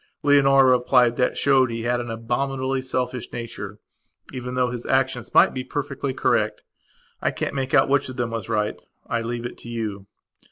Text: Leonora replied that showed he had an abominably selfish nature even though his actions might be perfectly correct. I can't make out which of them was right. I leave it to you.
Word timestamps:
Leonora 0.23 0.71
replied 0.79 1.15
that 1.15 1.37
showed 1.37 1.69
he 1.69 1.83
had 1.83 1.99
an 2.01 2.09
abominably 2.09 2.81
selfish 2.81 3.31
nature 3.31 3.77
even 4.33 4.55
though 4.55 4.71
his 4.71 4.83
actions 4.87 5.31
might 5.35 5.53
be 5.53 5.63
perfectly 5.63 6.11
correct. 6.11 6.63
I 7.21 7.29
can't 7.29 7.53
make 7.53 7.75
out 7.75 7.87
which 7.87 8.09
of 8.09 8.15
them 8.17 8.31
was 8.31 8.49
right. 8.49 8.81
I 9.05 9.21
leave 9.21 9.45
it 9.45 9.59
to 9.59 9.69
you. 9.69 10.07